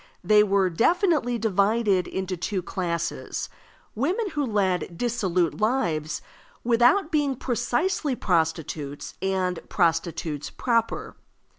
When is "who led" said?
4.31-4.97